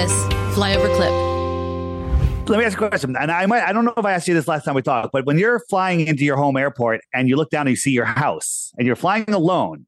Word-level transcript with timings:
this 0.00 0.12
flyover 0.56 0.88
clip. 0.96 2.48
Let 2.48 2.58
me 2.58 2.64
ask 2.64 2.80
you 2.80 2.86
a 2.86 2.88
question. 2.88 3.14
And 3.16 3.30
I 3.30 3.44
might 3.44 3.62
I 3.62 3.72
don't 3.74 3.84
know 3.84 3.92
if 3.98 4.04
I 4.04 4.12
asked 4.12 4.26
you 4.26 4.32
this 4.32 4.48
last 4.48 4.64
time 4.64 4.74
we 4.74 4.80
talked, 4.80 5.12
but 5.12 5.26
when 5.26 5.36
you're 5.36 5.60
flying 5.68 6.00
into 6.00 6.24
your 6.24 6.36
home 6.36 6.56
airport 6.56 7.02
and 7.12 7.28
you 7.28 7.36
look 7.36 7.50
down 7.50 7.66
and 7.66 7.70
you 7.70 7.76
see 7.76 7.90
your 7.90 8.06
house 8.06 8.72
and 8.78 8.86
you're 8.86 8.96
flying 8.96 9.28
alone, 9.28 9.84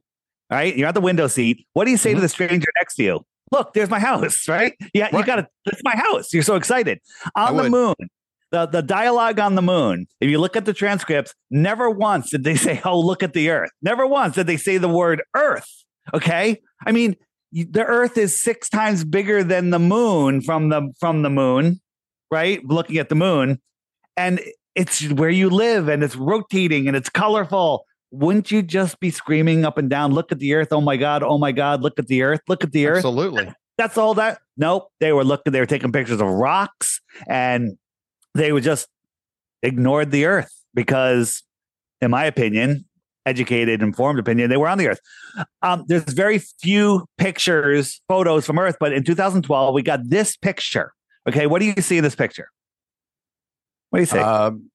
right? 0.51 0.76
You're 0.76 0.88
at 0.88 0.94
the 0.94 1.01
window 1.01 1.29
seat. 1.29 1.67
What 1.72 1.87
do 1.87 1.90
you 1.90 1.97
say 1.97 2.11
mm-hmm. 2.11 2.19
to 2.19 2.21
the 2.21 2.29
stranger 2.29 2.69
next 2.79 2.97
to 2.97 3.04
you? 3.04 3.25
Look, 3.53 3.72
there's 3.72 3.88
my 3.88 3.98
house, 4.11 4.47
right? 4.48 4.75
Yeah, 4.93 5.04
right. 5.04 5.15
you 5.15 5.25
got 5.25 5.37
to. 5.37 5.48
It's 5.65 5.80
my 5.83 5.97
house. 5.97 6.35
You're 6.35 6.42
so 6.42 6.56
excited 6.56 7.01
on 7.35 7.56
the 7.56 7.71
moon. 7.71 7.94
The, 8.51 8.67
the 8.67 8.83
dialogue 8.83 9.40
on 9.40 9.54
the 9.54 9.63
moon, 9.63 10.06
if 10.21 10.29
you 10.29 10.38
look 10.38 10.56
at 10.56 10.67
the 10.67 10.74
transcripts, 10.74 11.35
never 11.51 11.88
once 11.88 12.29
did 12.29 12.44
they 12.44 12.56
say, 12.67 12.83
Oh, 12.85 13.01
look 13.01 13.22
at 13.22 13.33
the 13.33 13.49
earth. 13.49 13.71
Never 13.81 14.06
once 14.06 14.35
did 14.35 14.47
they 14.47 14.58
say 14.58 14.76
the 14.76 14.90
word 14.90 15.22
earth. 15.35 15.85
Okay. 16.12 16.60
I 16.87 16.93
mean, 16.93 17.16
the 17.52 17.84
earth 17.84 18.16
is 18.16 18.41
six 18.41 18.69
times 18.69 19.05
bigger 19.05 19.45
than 19.45 19.70
the 19.70 19.79
moon 19.79 20.41
from 20.41 20.70
the 20.70 20.93
from 20.98 21.23
the 21.23 21.30
moon 21.30 21.80
right? 22.33 22.65
Looking 22.65 22.97
at 22.97 23.10
the 23.10 23.15
moon. 23.15 23.60
And 24.16 24.41
it's 24.74 25.06
where 25.10 25.30
you 25.30 25.51
live 25.51 25.88
and 25.88 26.02
it's 26.02 26.16
rotating 26.16 26.88
and 26.88 26.96
it's 26.96 27.10
colorful. 27.10 27.84
Wouldn't 28.10 28.51
you 28.51 28.62
just 28.62 28.98
be 29.01 29.10
screaming 29.10 29.65
up 29.65 29.79
and 29.79 29.88
down 29.88 30.12
look 30.12 30.33
at 30.33 30.38
the 30.38 30.55
earth. 30.55 30.69
Oh 30.73 30.80
my 30.80 30.96
god. 30.96 31.23
Oh 31.23 31.38
my 31.38 31.52
god. 31.52 31.83
Look 31.83 31.98
at 31.98 32.09
the 32.09 32.23
earth. 32.23 32.41
Look 32.48 32.65
at 32.65 32.73
the 32.73 32.87
earth. 32.87 32.98
Absolutely. 32.98 33.52
That's 33.79 33.98
all 33.98 34.15
that 34.15 34.38
nope. 34.57 34.88
They 35.01 35.12
were 35.12 35.24
looking 35.24 35.52
they 35.52 35.60
were 35.60 35.66
taking 35.66 35.93
pictures 35.93 36.21
of 36.21 36.27
rocks 36.27 37.01
and 37.29 37.77
they 38.34 38.52
were 38.52 38.60
just 38.60 38.88
ignored 39.62 40.10
the 40.10 40.24
earth 40.24 40.52
because 40.74 41.43
in 42.01 42.10
my 42.10 42.24
opinion 42.24 42.87
educated, 43.27 43.83
informed 43.83 44.19
opinion, 44.19 44.51
they 44.51 44.57
were 44.57 44.69
on 44.69 44.79
the 44.79 44.89
Earth. 44.89 45.01
Um, 45.63 45.85
there's 45.87 46.05
very 46.05 46.39
few 46.39 47.07
pictures, 47.19 48.01
photos 48.09 48.47
from 48.47 48.59
Earth, 48.59 48.77
but 48.80 48.93
in 48.93 49.05
2012, 49.05 49.74
we 49.74 49.83
got 49.83 50.01
this 50.05 50.37
picture. 50.37 50.93
Okay, 51.29 51.46
what 51.46 51.61
do 51.61 51.66
you 51.66 51.80
see 51.80 51.99
in 51.99 52.05
this 52.05 52.15
picture? 52.15 52.49
What 53.91 53.99
do 53.99 54.02
you 54.02 54.07
see? 54.07 54.19
Um, 54.19 54.71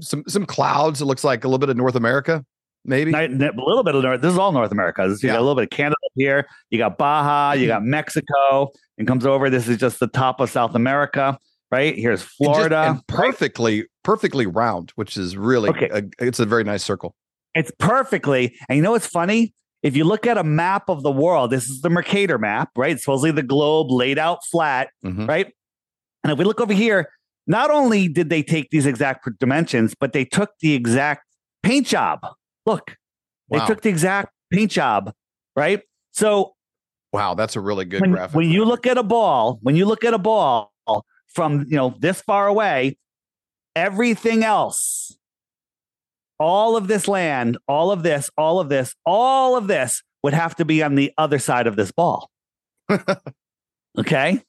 some 0.00 0.24
some 0.26 0.46
clouds. 0.46 1.00
It 1.02 1.04
looks 1.04 1.22
like 1.22 1.44
a 1.44 1.48
little 1.48 1.58
bit 1.58 1.68
of 1.68 1.76
North 1.76 1.94
America, 1.94 2.44
maybe 2.84 3.12
a 3.12 3.28
little 3.28 3.84
bit 3.84 3.94
of 3.94 4.02
North. 4.02 4.22
This 4.22 4.32
is 4.32 4.38
all 4.38 4.52
North 4.52 4.72
America. 4.72 5.06
you 5.06 5.16
yeah. 5.22 5.34
got 5.34 5.38
a 5.38 5.42
little 5.42 5.54
bit 5.54 5.64
of 5.64 5.70
Canada 5.70 5.96
here. 6.14 6.46
You 6.70 6.78
got 6.78 6.96
Baja. 6.96 7.52
You 7.52 7.66
got 7.66 7.84
Mexico. 7.84 8.70
And 8.96 9.06
comes 9.08 9.26
over. 9.26 9.50
This 9.50 9.68
is 9.68 9.76
just 9.76 10.00
the 10.00 10.06
top 10.06 10.40
of 10.40 10.50
South 10.50 10.74
America. 10.74 11.36
Right 11.70 11.96
here's 11.96 12.22
Florida. 12.22 12.76
And, 12.76 12.96
just, 12.96 13.04
and 13.10 13.18
perfectly, 13.18 13.86
perfectly 14.02 14.46
round, 14.46 14.92
which 14.94 15.16
is 15.16 15.36
really 15.36 15.68
okay. 15.70 15.88
A, 15.92 16.02
it's 16.24 16.38
a 16.38 16.46
very 16.46 16.64
nice 16.64 16.84
circle. 16.84 17.14
It's 17.54 17.70
perfectly. 17.78 18.56
And 18.68 18.76
you 18.76 18.82
know 18.82 18.92
what's 18.92 19.06
funny? 19.06 19.54
If 19.82 19.96
you 19.96 20.04
look 20.04 20.26
at 20.26 20.38
a 20.38 20.44
map 20.44 20.88
of 20.88 21.02
the 21.02 21.10
world, 21.12 21.50
this 21.50 21.68
is 21.68 21.82
the 21.82 21.90
Mercator 21.90 22.38
map, 22.38 22.70
right? 22.76 22.98
supposedly 22.98 23.32
the 23.32 23.42
globe 23.42 23.90
laid 23.90 24.18
out 24.18 24.38
flat, 24.50 24.88
mm-hmm. 25.04 25.26
right? 25.26 25.52
And 26.22 26.32
if 26.32 26.38
we 26.38 26.44
look 26.44 26.60
over 26.60 26.72
here, 26.72 27.10
not 27.46 27.70
only 27.70 28.08
did 28.08 28.30
they 28.30 28.42
take 28.42 28.70
these 28.70 28.86
exact 28.86 29.28
dimensions, 29.38 29.94
but 29.98 30.14
they 30.14 30.24
took 30.24 30.50
the 30.60 30.72
exact 30.72 31.26
paint 31.62 31.86
job. 31.86 32.20
Look, 32.64 32.96
wow. 33.48 33.58
they 33.58 33.66
took 33.66 33.82
the 33.82 33.90
exact 33.90 34.32
paint 34.50 34.70
job, 34.70 35.12
right? 35.54 35.82
So, 36.12 36.54
wow, 37.12 37.34
that's 37.34 37.54
a 37.54 37.60
really 37.60 37.84
good 37.84 38.00
when, 38.00 38.12
graphic. 38.12 38.34
When 38.34 38.48
you 38.48 38.64
look 38.64 38.86
at 38.86 38.96
a 38.96 39.02
ball, 39.02 39.58
when 39.60 39.76
you 39.76 39.84
look 39.84 40.02
at 40.04 40.14
a 40.14 40.18
ball 40.18 40.72
from 41.28 41.66
you 41.68 41.76
know 41.76 41.94
this 41.98 42.22
far 42.22 42.46
away, 42.46 42.96
everything 43.76 44.44
else 44.44 45.18
all 46.38 46.76
of 46.76 46.88
this 46.88 47.08
land, 47.08 47.58
all 47.68 47.90
of 47.90 48.02
this, 48.02 48.30
all 48.36 48.60
of 48.60 48.68
this, 48.68 48.94
all 49.04 49.56
of 49.56 49.66
this 49.66 50.02
would 50.22 50.34
have 50.34 50.56
to 50.56 50.64
be 50.64 50.82
on 50.82 50.94
the 50.94 51.12
other 51.18 51.38
side 51.38 51.66
of 51.66 51.76
this 51.76 51.92
ball. 51.92 52.30
okay. 53.98 54.42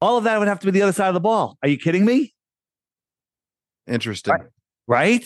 All 0.00 0.16
of 0.16 0.24
that 0.24 0.38
would 0.38 0.48
have 0.48 0.60
to 0.60 0.66
be 0.66 0.72
the 0.72 0.82
other 0.82 0.92
side 0.92 1.08
of 1.08 1.14
the 1.14 1.20
ball. 1.20 1.56
Are 1.62 1.68
you 1.68 1.78
kidding 1.78 2.04
me? 2.04 2.34
Interesting. 3.86 4.32
Right. 4.32 4.46
right? 4.86 5.24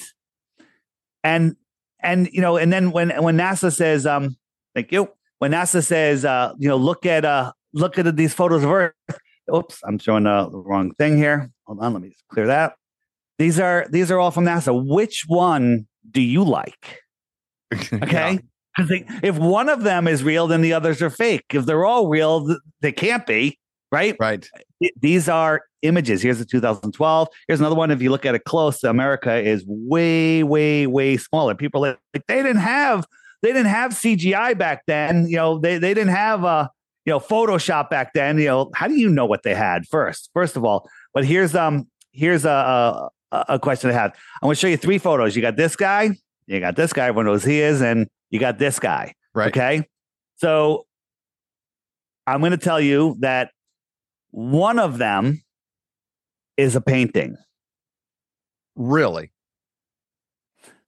And 1.22 1.56
and 2.00 2.28
you 2.32 2.40
know, 2.40 2.56
and 2.56 2.72
then 2.72 2.90
when 2.90 3.10
when 3.22 3.36
NASA 3.36 3.74
says, 3.74 4.06
um, 4.06 4.36
thank 4.74 4.92
you. 4.92 5.08
When 5.38 5.52
NASA 5.52 5.84
says, 5.84 6.24
uh, 6.24 6.52
you 6.58 6.68
know, 6.68 6.76
look 6.76 7.06
at 7.06 7.24
uh 7.24 7.52
look 7.72 7.98
at 7.98 8.16
these 8.16 8.34
photos 8.34 8.64
of 8.64 8.70
Earth. 8.70 8.94
Oops, 9.54 9.78
I'm 9.84 9.98
showing 9.98 10.26
uh, 10.26 10.48
the 10.48 10.58
wrong 10.58 10.92
thing 10.94 11.16
here. 11.16 11.50
Hold 11.66 11.80
on, 11.80 11.92
let 11.92 12.02
me 12.02 12.10
just 12.10 12.26
clear 12.28 12.46
that. 12.46 12.74
These 13.38 13.58
are 13.58 13.86
these 13.90 14.10
are 14.10 14.18
all 14.18 14.30
from 14.30 14.44
NASA. 14.44 14.72
Which 14.86 15.24
one 15.26 15.86
do 16.10 16.20
you 16.20 16.44
like? 16.44 17.00
Okay. 17.92 18.40
Because 18.76 18.90
yeah. 18.90 19.20
if 19.22 19.38
one 19.38 19.68
of 19.68 19.84
them 19.84 20.08
is 20.08 20.24
real, 20.24 20.48
then 20.48 20.60
the 20.60 20.72
others 20.72 21.00
are 21.00 21.10
fake. 21.10 21.44
If 21.52 21.64
they're 21.64 21.84
all 21.84 22.08
real, 22.08 22.56
they 22.80 22.90
can't 22.90 23.24
be, 23.24 23.58
right? 23.92 24.16
Right. 24.18 24.48
These 25.00 25.28
are 25.28 25.62
images. 25.82 26.22
Here's 26.22 26.38
the 26.38 26.44
2012. 26.44 27.28
Here's 27.46 27.60
another 27.60 27.76
one. 27.76 27.92
If 27.92 28.02
you 28.02 28.10
look 28.10 28.26
at 28.26 28.34
it 28.34 28.44
close, 28.44 28.82
America 28.82 29.36
is 29.36 29.64
way, 29.66 30.42
way, 30.42 30.88
way 30.88 31.16
smaller. 31.16 31.54
People 31.54 31.82
like 31.82 31.98
they 32.26 32.42
didn't 32.42 32.56
have 32.56 33.06
they 33.42 33.52
didn't 33.52 33.66
have 33.66 33.92
CGI 33.92 34.58
back 34.58 34.82
then. 34.86 35.28
You 35.28 35.36
know, 35.36 35.58
they 35.58 35.78
they 35.78 35.94
didn't 35.94 36.14
have 36.14 36.44
uh 36.44 36.68
you 37.04 37.12
know 37.12 37.20
Photoshop 37.20 37.90
back 37.90 38.12
then. 38.12 38.38
You 38.38 38.46
know, 38.46 38.70
how 38.74 38.88
do 38.88 38.94
you 38.94 39.08
know 39.08 39.26
what 39.26 39.44
they 39.44 39.54
had 39.54 39.86
first? 39.86 40.30
First 40.34 40.56
of 40.56 40.64
all, 40.64 40.88
but 41.12 41.24
here's 41.24 41.54
um 41.54 41.86
here's 42.12 42.44
a, 42.44 43.10
a 43.48 43.58
question 43.58 43.90
I 43.90 43.94
have. 43.94 44.12
I'm 44.42 44.46
going 44.46 44.54
to 44.54 44.60
show 44.60 44.68
you 44.68 44.76
three 44.76 44.98
photos. 44.98 45.34
You 45.34 45.42
got 45.42 45.56
this 45.56 45.76
guy, 45.76 46.10
you 46.46 46.60
got 46.60 46.76
this 46.76 46.92
guy, 46.92 47.06
everyone 47.06 47.26
knows 47.26 47.44
he 47.44 47.60
is, 47.60 47.80
and 47.80 48.08
you 48.30 48.38
got 48.38 48.58
this 48.58 48.78
guy. 48.78 49.14
Right. 49.34 49.48
Okay. 49.48 49.88
So 50.36 50.86
I'm 52.26 52.40
going 52.40 52.52
to 52.52 52.58
tell 52.58 52.80
you 52.80 53.16
that 53.20 53.50
one 54.30 54.78
of 54.78 54.98
them 54.98 55.42
is 56.56 56.76
a 56.76 56.80
painting. 56.80 57.36
Really? 58.76 59.30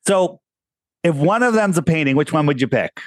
So 0.06 0.40
if 1.02 1.14
one 1.14 1.42
of 1.42 1.54
them's 1.54 1.78
a 1.78 1.82
painting, 1.82 2.16
which 2.16 2.32
one 2.32 2.46
would 2.46 2.60
you 2.60 2.68
pick? 2.68 3.00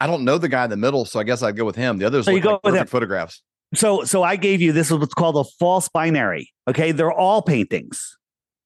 I 0.00 0.06
don't 0.06 0.24
know 0.24 0.38
the 0.38 0.48
guy 0.48 0.64
in 0.64 0.70
the 0.70 0.76
middle, 0.76 1.04
so 1.04 1.18
I 1.18 1.24
guess 1.24 1.42
I'd 1.42 1.56
go 1.56 1.64
with 1.64 1.76
him. 1.76 1.98
The 1.98 2.06
others 2.06 2.26
so 2.26 2.32
look 2.32 2.38
you 2.38 2.42
go 2.42 2.52
like 2.52 2.64
with 2.64 2.74
him. 2.76 2.86
photographs. 2.86 3.42
So 3.74 4.04
so 4.04 4.22
I 4.22 4.36
gave 4.36 4.62
you 4.62 4.72
this 4.72 4.90
is 4.90 4.96
what's 4.96 5.14
called 5.14 5.36
a 5.36 5.44
false 5.58 5.88
binary. 5.88 6.50
Okay, 6.68 6.92
they're 6.92 7.12
all 7.12 7.42
paintings. 7.42 8.17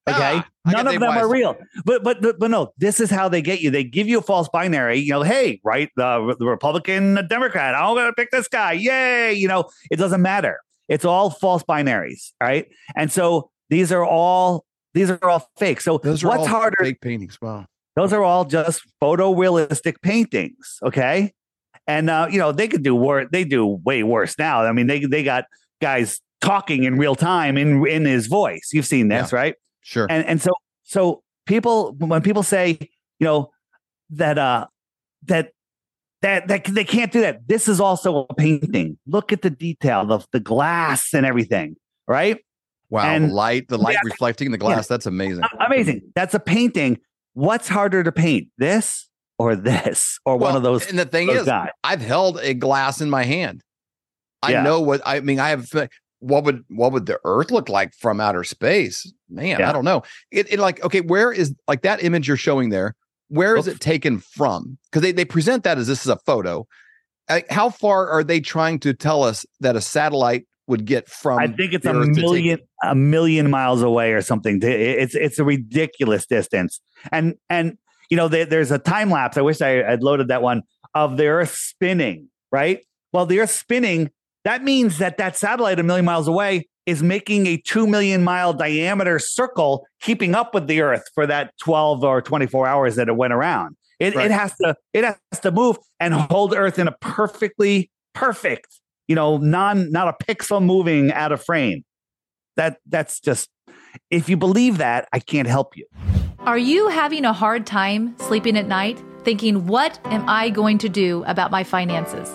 Okay, 0.09 0.43
ah, 0.43 0.49
none 0.67 0.89
of 0.89 0.95
them 0.95 1.05
are 1.05 1.29
real. 1.29 1.57
But, 1.85 2.03
but 2.03 2.21
but 2.21 2.39
but 2.39 2.51
no, 2.51 2.73
this 2.77 2.99
is 2.99 3.09
how 3.09 3.29
they 3.29 3.41
get 3.41 3.61
you. 3.61 3.71
They 3.71 3.85
give 3.85 4.09
you 4.09 4.19
a 4.19 4.23
false 4.23 4.49
binary. 4.49 4.99
You 4.99 5.13
know, 5.13 5.23
hey, 5.23 5.61
right, 5.63 5.91
the 5.97 6.35
the 6.39 6.47
Republican, 6.47 7.15
the 7.15 7.23
Democrat. 7.23 7.75
I'm 7.75 7.95
gonna 7.95 8.13
pick 8.13 8.31
this 8.33 8.49
guy. 8.49 8.73
Yay! 8.73 9.33
You 9.35 9.47
know, 9.47 9.71
it 9.91 9.97
doesn't 9.97 10.23
matter. 10.23 10.61
It's 10.89 11.05
all 11.05 11.31
false 11.31 11.63
binaries, 11.63 12.33
right? 12.41 12.67
And 12.97 13.13
so 13.13 13.51
these 13.71 13.93
are 13.93 14.05
all 14.05 14.65
these 14.95 15.11
are 15.11 15.25
all 15.25 15.49
fake. 15.57 15.81
So 15.81 15.99
those 15.99 16.25
are 16.25 16.29
what's 16.29 16.47
harder? 16.47 16.77
Fake 16.81 17.01
paintings. 17.01 17.39
Wow. 17.41 17.67
Those 17.97 18.13
are 18.13 18.23
all 18.23 18.45
just 18.45 18.83
photorealistic 19.03 20.01
paintings. 20.03 20.79
Okay. 20.83 21.33
And 21.87 22.11
uh, 22.11 22.29
you 22.31 22.39
know, 22.39 22.53
they 22.53 22.69
could 22.69 22.83
do 22.83 22.95
worse. 22.95 23.29
They 23.33 23.45
do 23.45 23.67
way 23.67 24.03
worse 24.03 24.39
now. 24.39 24.63
I 24.63 24.73
mean, 24.73 24.87
they 24.87 25.05
they 25.05 25.23
got 25.23 25.45
guys 25.81 26.21
talking 26.41 26.84
in 26.84 26.97
real 26.97 27.15
time 27.15 27.57
in 27.57 27.87
in 27.87 28.05
his 28.05 28.27
voice. 28.27 28.71
You've 28.73 28.87
seen 28.87 29.09
this, 29.09 29.33
yeah, 29.33 29.39
right? 29.39 29.55
Sure. 29.82 30.06
And 30.09 30.25
and 30.26 30.41
so 30.41 30.50
so 30.82 31.22
people 31.47 31.94
when 31.98 32.22
people 32.22 32.43
say, 32.43 32.78
you 33.19 33.25
know, 33.26 33.50
that 34.10 34.38
uh 34.38 34.66
that 35.25 35.53
that 36.22 36.48
that 36.48 36.65
they 36.65 36.84
can't 36.84 37.12
do 37.12 37.20
that. 37.20 37.47
This 37.47 37.69
is 37.69 37.81
also 37.81 38.26
a 38.31 38.34
painting. 38.34 38.98
Look 39.06 39.32
at 39.32 39.42
the 39.42 39.50
detail, 39.50 40.06
the 40.06 40.25
the 40.32 40.41
glass 40.41 41.12
and 41.12 41.26
everything, 41.26 41.76
right? 42.06 42.38
Wow, 42.91 43.04
and, 43.04 43.31
the 43.31 43.34
light, 43.34 43.69
the 43.69 43.78
light 43.78 43.94
yeah, 43.94 44.00
reflecting 44.04 44.50
the 44.50 44.59
glass. 44.59 44.84
Yeah, 44.84 44.97
that's 44.97 45.06
amazing. 45.06 45.44
Amazing. 45.66 46.03
That's 46.15 46.34
a 46.34 46.38
painting. 46.38 46.98
What's 47.32 47.66
harder 47.66 48.04
to 48.04 48.12
paint? 48.12 48.48
This 48.59 49.09
or 49.38 49.56
this 49.56 50.19
or 50.27 50.36
well, 50.36 50.51
one 50.51 50.57
of 50.57 50.62
those. 50.62 50.89
And 50.89 50.98
the 50.98 51.07
thing 51.07 51.30
is, 51.30 51.47
guys. 51.47 51.71
I've 51.83 52.03
held 52.03 52.39
a 52.41 52.54
glass 52.54 53.01
in 53.01 53.09
my 53.09 53.24
hand. 53.24 53.62
I 54.42 54.53
yeah. 54.53 54.62
know 54.62 54.80
what 54.80 55.01
I 55.07 55.21
mean. 55.21 55.41
I 55.41 55.48
have 55.51 55.71
what 56.22 56.45
would 56.45 56.65
what 56.69 56.92
would 56.92 57.07
the 57.07 57.19
Earth 57.24 57.51
look 57.51 57.69
like 57.69 57.95
from 57.95 58.21
outer 58.21 58.45
space? 58.45 59.13
Man, 59.28 59.60
yeah. 59.60 59.69
I 59.69 59.72
don't 59.72 59.84
know. 59.84 60.03
It, 60.30 60.53
it, 60.53 60.59
like 60.59 60.83
okay, 60.84 61.01
where 61.01 61.33
is 61.33 61.54
like 61.69 61.83
that 61.83 62.03
image 62.03 62.28
you're 62.28 62.36
showing 62.36 62.71
there? 62.71 62.95
Where 63.28 63.57
is 63.57 63.66
Oops. 63.66 63.77
it 63.77 63.80
taken 63.80 64.21
from? 64.21 64.78
Because 64.91 65.03
they 65.03 65.13
they 65.13 65.24
present 65.24 65.65
that 65.65 65.78
as 65.78 65.86
this 65.86 66.03
is 66.03 66.09
a 66.09 66.19
photo. 66.19 66.66
How 67.48 67.71
far 67.71 68.09
are 68.09 68.22
they 68.22 68.41
trying 68.41 68.78
to 68.80 68.92
tell 68.92 69.22
us 69.22 69.47
that 69.60 69.74
a 69.74 69.80
satellite 69.80 70.47
would 70.66 70.84
get 70.84 71.09
from? 71.09 71.39
I 71.39 71.47
think 71.47 71.72
it's 71.72 71.86
a 71.86 71.95
million 71.95 72.59
a 72.83 72.95
million 72.95 73.51
miles 73.51 73.83
away 73.83 74.13
or 74.13 74.21
something. 74.21 74.60
It's 74.63 75.15
it's 75.15 75.39
a 75.39 75.45
ridiculous 75.45 76.27
distance, 76.27 76.80
and 77.10 77.34
and 77.48 77.78
you 78.13 78.16
know, 78.16 78.28
they, 78.28 78.45
there's 78.45 78.71
a 78.71 78.78
time 78.78 79.10
lapse. 79.10 79.39
I 79.39 79.41
wish 79.41 79.63
I 79.63 79.71
had 79.71 80.03
loaded 80.03 80.28
that 80.28 80.42
one 80.42 80.65
of 80.95 81.16
the 81.16 81.28
Earth 81.28 81.54
spinning, 81.54 82.28
right? 82.51 82.84
Well, 83.10 83.24
the 83.24 83.41
Earth 83.41 83.51
spinning, 83.51 84.10
that 84.44 84.65
means 84.65 84.98
that 84.98 85.18
that 85.18 85.36
satellite 85.36 85.78
a 85.78 85.83
million 85.83 86.04
miles 86.04 86.28
away 86.28 86.68
is 86.84 87.03
making 87.03 87.47
a 87.47 87.56
2 87.59 87.86
million 87.86 88.24
mile 88.24 88.53
diameter 88.53 89.18
circle, 89.18 89.86
keeping 90.00 90.34
up 90.34 90.53
with 90.53 90.66
the 90.66 90.80
Earth 90.80 91.04
for 91.15 91.27
that 91.27 91.53
12 91.60 92.03
or 92.03 92.21
24 92.21 92.66
hours 92.66 92.97
that 92.97 93.09
it 93.09 93.16
went 93.16 93.33
around. 93.33 93.77
It, 94.00 94.16
right. 94.16 94.27
it 94.27 94.33
has 94.33 94.56
to 94.56 94.74
it 94.92 95.04
has 95.04 95.41
to 95.42 95.53
move 95.53 95.77
and 96.00 96.12
hold 96.12 96.54
Earth 96.54 96.78
in 96.78 96.89
a 96.89 96.92
perfectly 97.00 97.91
perfect 98.15 98.80
you 99.09 99.15
know, 99.15 99.36
non 99.36 99.91
not 99.91 100.09
a 100.09 100.24
pixel 100.24 100.62
moving 100.65 101.12
out 101.12 101.33
of 101.33 101.45
frame. 101.45 101.84
That 102.56 102.78
that's 102.86 103.21
just 103.21 103.50
if 104.10 104.28
you 104.28 104.36
believe 104.36 104.78
that, 104.78 105.09
I 105.12 105.18
can't 105.18 105.48
help 105.48 105.77
you. 105.77 105.86
Are 106.41 106.59
you 106.59 106.88
having 106.88 107.24
a 107.24 107.33
hard 107.33 107.66
time 107.66 108.16
sleeping 108.18 108.56
at 108.56 108.66
night, 108.66 109.03
thinking, 109.22 109.66
what 109.66 110.00
am 110.06 110.28
I 110.28 110.50
going 110.50 110.78
to 110.78 110.88
do 110.88 111.24
about 111.27 111.50
my 111.50 111.62
finances? 111.62 112.34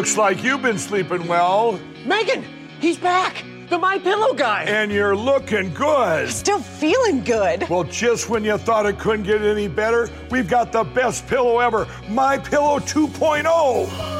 Looks 0.00 0.16
like 0.16 0.42
you've 0.42 0.62
been 0.62 0.78
sleeping 0.78 1.26
well. 1.26 1.78
Megan, 2.06 2.42
he's 2.80 2.96
back. 2.96 3.44
The 3.68 3.76
My 3.76 3.98
Pillow 3.98 4.32
guy. 4.32 4.62
And 4.62 4.90
you're 4.90 5.14
looking 5.14 5.74
good. 5.74 6.30
Still 6.30 6.60
feeling 6.60 7.22
good. 7.22 7.68
Well, 7.68 7.84
just 7.84 8.30
when 8.30 8.42
you 8.42 8.56
thought 8.56 8.86
it 8.86 8.98
couldn't 8.98 9.24
get 9.24 9.42
any 9.42 9.68
better, 9.68 10.08
we've 10.30 10.48
got 10.48 10.72
the 10.72 10.84
best 10.84 11.26
pillow 11.26 11.58
ever, 11.58 11.86
My 12.08 12.38
Pillow 12.38 12.78
2.0. 12.78 14.19